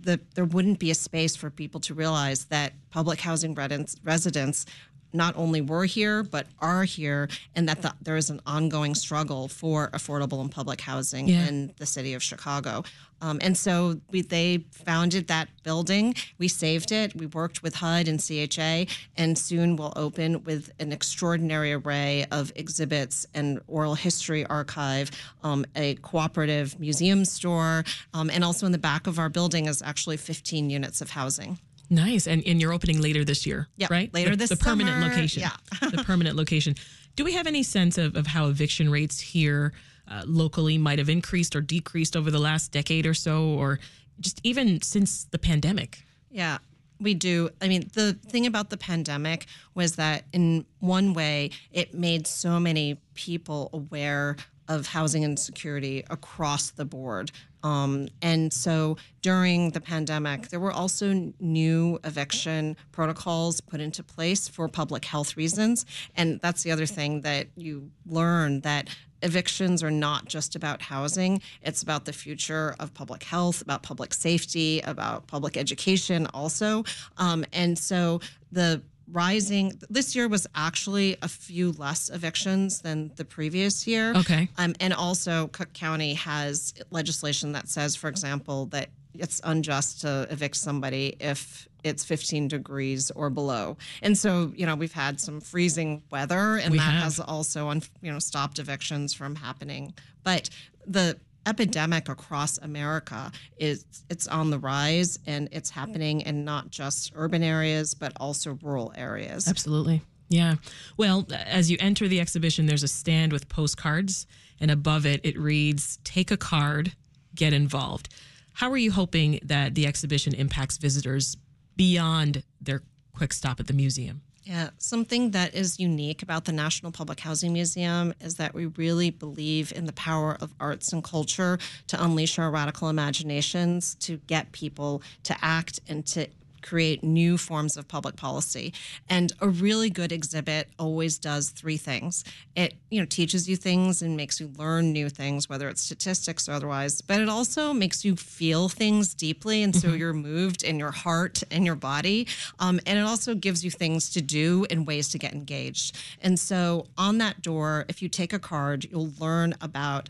the, 0.00 0.20
there 0.34 0.44
wouldn't 0.44 0.78
be 0.78 0.90
a 0.90 0.94
space 0.94 1.34
for 1.34 1.50
people 1.50 1.80
to 1.80 1.94
realize 1.94 2.44
that 2.46 2.74
public 2.90 3.20
housing 3.20 3.54
residents 3.54 4.66
not 5.14 5.34
only 5.36 5.60
were 5.60 5.84
here 5.84 6.22
but 6.22 6.46
are 6.60 6.84
here, 6.84 7.28
and 7.54 7.68
that 7.68 7.82
the, 7.82 7.94
there 8.02 8.16
is 8.16 8.30
an 8.30 8.40
ongoing 8.46 8.94
struggle 8.94 9.48
for 9.48 9.90
affordable 9.90 10.40
and 10.40 10.50
public 10.50 10.80
housing 10.80 11.28
yeah. 11.28 11.46
in 11.46 11.72
the 11.78 11.86
city 11.86 12.14
of 12.14 12.22
Chicago. 12.22 12.84
Um, 13.20 13.38
and 13.40 13.56
so 13.56 14.00
we, 14.10 14.20
they 14.20 14.64
founded 14.70 15.28
that 15.28 15.48
building. 15.62 16.14
We 16.38 16.48
saved 16.48 16.92
it. 16.92 17.14
We 17.16 17.26
worked 17.26 17.62
with 17.62 17.76
HUD 17.76 18.06
and 18.06 18.20
CHA, 18.20 18.92
and 19.16 19.38
soon 19.38 19.76
we'll 19.76 19.94
open 19.96 20.44
with 20.44 20.70
an 20.78 20.92
extraordinary 20.92 21.72
array 21.72 22.26
of 22.30 22.52
exhibits 22.54 23.26
and 23.32 23.60
oral 23.66 23.94
history 23.94 24.44
archive, 24.44 25.10
um, 25.42 25.64
a 25.74 25.94
cooperative 25.96 26.78
museum 26.78 27.24
store, 27.24 27.84
um, 28.12 28.28
and 28.28 28.44
also 28.44 28.66
in 28.66 28.72
the 28.72 28.78
back 28.78 29.06
of 29.06 29.18
our 29.18 29.30
building 29.30 29.66
is 29.66 29.80
actually 29.80 30.18
15 30.18 30.68
units 30.68 31.00
of 31.00 31.10
housing. 31.10 31.58
Nice. 31.90 32.26
And, 32.26 32.42
and 32.46 32.60
you're 32.60 32.72
opening 32.72 33.00
later 33.00 33.24
this 33.24 33.46
year, 33.46 33.68
yeah, 33.76 33.88
right? 33.90 34.12
Later 34.12 34.30
the, 34.30 34.36
this 34.36 34.50
The 34.50 34.56
summer. 34.56 34.82
permanent 34.84 35.02
location. 35.02 35.42
Yeah. 35.42 35.56
the 35.90 36.02
permanent 36.04 36.36
location. 36.36 36.74
Do 37.16 37.24
we 37.24 37.32
have 37.34 37.46
any 37.46 37.62
sense 37.62 37.98
of, 37.98 38.16
of 38.16 38.26
how 38.26 38.48
eviction 38.48 38.90
rates 38.90 39.20
here 39.20 39.72
uh, 40.08 40.22
locally 40.26 40.78
might 40.78 40.98
have 40.98 41.08
increased 41.08 41.54
or 41.54 41.60
decreased 41.60 42.16
over 42.16 42.30
the 42.30 42.38
last 42.38 42.72
decade 42.72 43.06
or 43.06 43.14
so, 43.14 43.44
or 43.44 43.78
just 44.20 44.40
even 44.42 44.82
since 44.82 45.24
the 45.24 45.38
pandemic? 45.38 46.04
Yeah, 46.30 46.58
we 47.00 47.14
do. 47.14 47.50
I 47.62 47.68
mean, 47.68 47.90
the 47.94 48.14
thing 48.14 48.46
about 48.46 48.70
the 48.70 48.76
pandemic 48.76 49.46
was 49.74 49.96
that 49.96 50.24
in 50.32 50.66
one 50.80 51.14
way, 51.14 51.50
it 51.70 51.94
made 51.94 52.26
so 52.26 52.58
many 52.58 53.00
people 53.14 53.70
aware 53.72 54.36
of 54.68 54.86
housing 54.88 55.22
insecurity 55.22 56.04
across 56.10 56.70
the 56.70 56.84
board. 56.84 57.30
Um, 57.64 58.08
and 58.22 58.52
so 58.52 58.96
during 59.22 59.70
the 59.70 59.80
pandemic, 59.80 60.50
there 60.50 60.60
were 60.60 60.70
also 60.70 61.32
new 61.40 61.98
eviction 62.04 62.76
protocols 62.92 63.60
put 63.60 63.80
into 63.80 64.04
place 64.04 64.46
for 64.46 64.68
public 64.68 65.06
health 65.06 65.36
reasons. 65.36 65.86
And 66.14 66.40
that's 66.40 66.62
the 66.62 66.70
other 66.70 66.86
thing 66.86 67.22
that 67.22 67.48
you 67.56 67.90
learn 68.06 68.60
that 68.60 68.90
evictions 69.22 69.82
are 69.82 69.90
not 69.90 70.26
just 70.26 70.54
about 70.54 70.82
housing, 70.82 71.40
it's 71.62 71.82
about 71.82 72.04
the 72.04 72.12
future 72.12 72.76
of 72.78 72.92
public 72.92 73.22
health, 73.22 73.62
about 73.62 73.82
public 73.82 74.12
safety, 74.12 74.80
about 74.82 75.26
public 75.26 75.56
education 75.56 76.26
also. 76.34 76.84
Um, 77.16 77.46
and 77.50 77.78
so 77.78 78.20
the 78.52 78.82
rising 79.10 79.80
this 79.90 80.16
year 80.16 80.28
was 80.28 80.46
actually 80.54 81.16
a 81.22 81.28
few 81.28 81.72
less 81.72 82.10
evictions 82.10 82.80
than 82.80 83.12
the 83.16 83.24
previous 83.24 83.86
year. 83.86 84.14
Okay. 84.16 84.48
Um, 84.58 84.74
and 84.80 84.92
also 84.92 85.48
Cook 85.48 85.72
County 85.72 86.14
has 86.14 86.74
legislation 86.90 87.52
that 87.52 87.68
says, 87.68 87.96
for 87.96 88.08
example, 88.08 88.66
that 88.66 88.90
it's 89.14 89.40
unjust 89.44 90.00
to 90.00 90.26
evict 90.30 90.56
somebody 90.56 91.16
if 91.20 91.68
it's 91.84 92.04
15 92.04 92.48
degrees 92.48 93.10
or 93.12 93.30
below. 93.30 93.76
And 94.02 94.16
so, 94.16 94.52
you 94.56 94.66
know, 94.66 94.74
we've 94.74 94.92
had 94.92 95.20
some 95.20 95.40
freezing 95.40 96.02
weather 96.10 96.56
and 96.56 96.72
we 96.72 96.78
that 96.78 96.84
have. 96.84 97.02
has 97.04 97.20
also, 97.20 97.70
you 98.00 98.10
know, 98.10 98.18
stopped 98.18 98.58
evictions 98.58 99.12
from 99.14 99.36
happening. 99.36 99.94
But 100.24 100.50
the 100.86 101.18
epidemic 101.46 102.08
across 102.08 102.58
America 102.58 103.30
is 103.58 103.84
it's 104.10 104.26
on 104.26 104.50
the 104.50 104.58
rise 104.58 105.18
and 105.26 105.48
it's 105.52 105.70
happening 105.70 106.20
in 106.22 106.44
not 106.44 106.70
just 106.70 107.12
urban 107.14 107.42
areas 107.42 107.94
but 107.94 108.12
also 108.16 108.58
rural 108.62 108.92
areas. 108.96 109.48
Absolutely. 109.48 110.02
Yeah. 110.28 110.56
Well, 110.96 111.26
as 111.46 111.70
you 111.70 111.76
enter 111.80 112.08
the 112.08 112.20
exhibition, 112.20 112.66
there's 112.66 112.82
a 112.82 112.88
stand 112.88 113.32
with 113.32 113.48
postcards, 113.48 114.26
and 114.58 114.70
above 114.70 115.06
it, 115.06 115.20
it 115.22 115.38
reads 115.38 115.98
Take 116.02 116.30
a 116.30 116.36
card, 116.36 116.92
get 117.34 117.52
involved. 117.52 118.08
How 118.54 118.70
are 118.70 118.76
you 118.76 118.92
hoping 118.92 119.40
that 119.44 119.74
the 119.74 119.86
exhibition 119.86 120.34
impacts 120.34 120.76
visitors 120.78 121.36
beyond 121.76 122.42
their 122.60 122.82
quick 123.14 123.32
stop 123.32 123.60
at 123.60 123.66
the 123.66 123.72
museum? 123.72 124.22
Yeah, 124.44 124.70
something 124.76 125.30
that 125.30 125.54
is 125.54 125.80
unique 125.80 126.22
about 126.22 126.44
the 126.44 126.52
National 126.52 126.92
Public 126.92 127.20
Housing 127.20 127.54
Museum 127.54 128.12
is 128.20 128.34
that 128.34 128.52
we 128.52 128.66
really 128.66 129.08
believe 129.08 129.72
in 129.72 129.86
the 129.86 129.92
power 129.94 130.36
of 130.38 130.52
arts 130.60 130.92
and 130.92 131.02
culture 131.02 131.58
to 131.86 132.02
unleash 132.04 132.38
our 132.38 132.50
radical 132.50 132.90
imaginations, 132.90 133.94
to 134.00 134.18
get 134.26 134.52
people 134.52 135.02
to 135.22 135.34
act 135.40 135.80
and 135.88 136.04
to 136.08 136.26
create 136.64 137.04
new 137.04 137.36
forms 137.36 137.76
of 137.76 137.86
public 137.86 138.16
policy. 138.16 138.72
And 139.08 139.32
a 139.40 139.48
really 139.48 139.90
good 139.90 140.10
exhibit 140.10 140.68
always 140.78 141.18
does 141.18 141.50
three 141.50 141.76
things. 141.76 142.24
It, 142.56 142.74
you 142.90 142.98
know, 143.00 143.06
teaches 143.06 143.48
you 143.48 143.56
things 143.56 144.02
and 144.02 144.16
makes 144.16 144.40
you 144.40 144.50
learn 144.58 144.92
new 144.92 145.08
things, 145.08 145.48
whether 145.48 145.68
it's 145.68 145.82
statistics 145.82 146.48
or 146.48 146.52
otherwise, 146.52 147.00
but 147.00 147.20
it 147.20 147.28
also 147.28 147.72
makes 147.72 148.04
you 148.04 148.16
feel 148.16 148.68
things 148.68 149.14
deeply. 149.14 149.62
And 149.62 149.76
so 149.76 149.88
mm-hmm. 149.88 149.96
you're 149.98 150.12
moved 150.14 150.62
in 150.64 150.78
your 150.78 150.90
heart 150.90 151.42
and 151.50 151.66
your 151.66 151.76
body. 151.76 152.26
Um, 152.58 152.80
and 152.86 152.98
it 152.98 153.02
also 153.02 153.34
gives 153.34 153.64
you 153.64 153.70
things 153.70 154.10
to 154.10 154.22
do 154.22 154.66
and 154.70 154.86
ways 154.86 155.10
to 155.10 155.18
get 155.18 155.32
engaged. 155.32 155.96
And 156.22 156.40
so 156.40 156.86
on 156.96 157.18
that 157.18 157.42
door, 157.42 157.84
if 157.88 158.00
you 158.00 158.08
take 158.08 158.32
a 158.32 158.38
card, 158.38 158.86
you'll 158.90 159.12
learn 159.20 159.54
about 159.60 160.08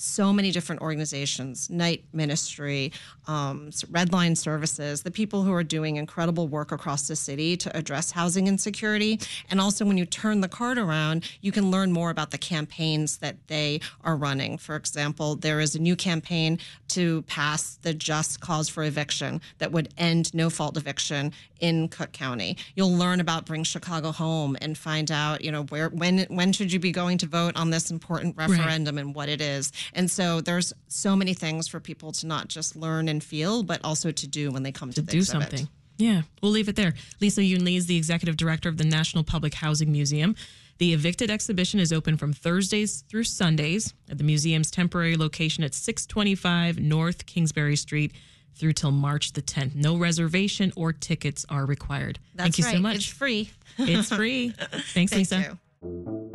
so 0.00 0.32
many 0.32 0.50
different 0.50 0.80
organizations, 0.80 1.68
Night 1.68 2.04
Ministry, 2.14 2.90
um, 3.30 3.70
Redline 3.70 4.36
Services, 4.36 5.04
the 5.04 5.10
people 5.10 5.44
who 5.44 5.52
are 5.52 5.62
doing 5.62 5.96
incredible 5.96 6.48
work 6.48 6.72
across 6.72 7.06
the 7.06 7.14
city 7.14 7.56
to 7.58 7.76
address 7.76 8.10
housing 8.10 8.48
insecurity. 8.48 9.20
And 9.50 9.60
also, 9.60 9.84
when 9.84 9.96
you 9.96 10.04
turn 10.04 10.40
the 10.40 10.48
card 10.48 10.78
around, 10.78 11.30
you 11.40 11.52
can 11.52 11.70
learn 11.70 11.92
more 11.92 12.10
about 12.10 12.32
the 12.32 12.38
campaigns 12.38 13.18
that 13.18 13.36
they 13.46 13.80
are 14.02 14.16
running. 14.16 14.58
For 14.58 14.74
example, 14.74 15.36
there 15.36 15.60
is 15.60 15.76
a 15.76 15.78
new 15.78 15.94
campaign 15.94 16.58
to 16.88 17.22
pass 17.22 17.78
the 17.82 17.94
just 17.94 18.40
cause 18.40 18.68
for 18.68 18.82
eviction 18.82 19.40
that 19.58 19.70
would 19.70 19.94
end 19.96 20.34
no 20.34 20.50
fault 20.50 20.76
eviction 20.76 21.32
in 21.60 21.88
Cook 21.88 22.10
County. 22.10 22.56
You'll 22.74 22.96
learn 22.96 23.20
about 23.20 23.46
Bring 23.46 23.62
Chicago 23.62 24.10
Home 24.10 24.56
and 24.60 24.76
find 24.76 25.10
out, 25.12 25.44
you 25.44 25.52
know, 25.52 25.64
where 25.64 25.90
when 25.90 26.26
when 26.30 26.52
should 26.52 26.72
you 26.72 26.80
be 26.80 26.90
going 26.90 27.18
to 27.18 27.26
vote 27.26 27.56
on 27.56 27.70
this 27.70 27.90
important 27.90 28.36
referendum 28.36 28.96
right. 28.96 29.04
and 29.04 29.14
what 29.14 29.28
it 29.28 29.40
is. 29.40 29.70
And 29.94 30.10
so 30.10 30.40
there's 30.40 30.72
so 30.88 31.14
many 31.14 31.34
things 31.34 31.68
for 31.68 31.78
people 31.78 32.10
to 32.12 32.26
not 32.26 32.48
just 32.48 32.74
learn 32.74 33.08
and 33.08 33.19
feel, 33.20 33.62
but 33.62 33.80
also 33.84 34.10
to 34.10 34.26
do 34.26 34.50
when 34.50 34.62
they 34.62 34.72
come 34.72 34.90
to, 34.90 35.02
to 35.02 35.02
do 35.02 35.22
something. 35.22 35.68
Yeah, 35.96 36.22
we'll 36.42 36.52
leave 36.52 36.68
it 36.68 36.76
there. 36.76 36.94
Lisa 37.20 37.44
Yun 37.44 37.64
Lee 37.64 37.76
is 37.76 37.86
the 37.86 37.96
executive 37.96 38.36
director 38.36 38.68
of 38.68 38.78
the 38.78 38.84
National 38.84 39.22
Public 39.22 39.54
Housing 39.54 39.92
Museum. 39.92 40.34
The 40.78 40.94
Evicted 40.94 41.30
exhibition 41.30 41.78
is 41.78 41.92
open 41.92 42.16
from 42.16 42.32
Thursdays 42.32 43.02
through 43.02 43.24
Sundays 43.24 43.92
at 44.10 44.16
the 44.16 44.24
museum's 44.24 44.70
temporary 44.70 45.14
location 45.14 45.62
at 45.62 45.74
625 45.74 46.78
North 46.78 47.26
Kingsbury 47.26 47.76
Street 47.76 48.12
through 48.54 48.72
till 48.72 48.90
March 48.90 49.34
the 49.34 49.42
10th. 49.42 49.74
No 49.74 49.96
reservation 49.98 50.72
or 50.76 50.94
tickets 50.94 51.44
are 51.50 51.66
required. 51.66 52.18
That's 52.34 52.56
Thank 52.56 52.58
you 52.58 52.64
right. 52.64 52.74
so 52.76 52.80
much. 52.80 52.96
It's 52.96 53.06
free. 53.06 53.50
It's 53.78 54.08
free. 54.08 54.50
Thanks, 54.70 55.12
Thank 55.12 55.12
Lisa. 55.12 55.58
You. 55.82 56.29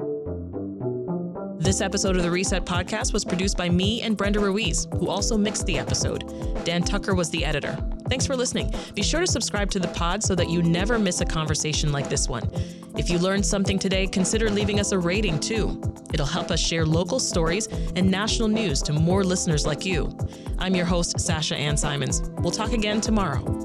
This 1.65 1.81
episode 1.81 2.15
of 2.15 2.21
the 2.21 2.29
Reset 2.29 2.63
Podcast 2.63 3.11
was 3.11 3.25
produced 3.25 3.57
by 3.57 3.69
me 3.69 4.03
and 4.03 4.15
Brenda 4.15 4.39
Ruiz, 4.39 4.85
who 4.91 5.07
also 5.07 5.35
mixed 5.35 5.65
the 5.65 5.79
episode. 5.79 6.63
Dan 6.63 6.83
Tucker 6.83 7.15
was 7.15 7.31
the 7.31 7.43
editor. 7.43 7.75
Thanks 8.07 8.27
for 8.27 8.35
listening. 8.35 8.71
Be 8.93 9.01
sure 9.01 9.21
to 9.21 9.25
subscribe 9.25 9.71
to 9.71 9.79
the 9.79 9.87
pod 9.87 10.21
so 10.21 10.35
that 10.35 10.47
you 10.47 10.61
never 10.61 10.99
miss 10.99 11.21
a 11.21 11.25
conversation 11.25 11.91
like 11.91 12.07
this 12.07 12.29
one. 12.29 12.47
If 12.95 13.09
you 13.09 13.17
learned 13.17 13.47
something 13.47 13.79
today, 13.79 14.05
consider 14.05 14.51
leaving 14.51 14.79
us 14.79 14.91
a 14.91 14.99
rating 14.99 15.39
too. 15.39 15.81
It'll 16.13 16.27
help 16.27 16.51
us 16.51 16.59
share 16.59 16.85
local 16.85 17.19
stories 17.19 17.65
and 17.95 18.11
national 18.11 18.49
news 18.49 18.83
to 18.83 18.93
more 18.93 19.23
listeners 19.23 19.65
like 19.65 19.87
you. 19.87 20.15
I'm 20.59 20.75
your 20.75 20.85
host, 20.85 21.19
Sasha 21.19 21.55
Ann 21.55 21.77
Simons. 21.77 22.29
We'll 22.41 22.51
talk 22.51 22.73
again 22.73 23.01
tomorrow. 23.01 23.64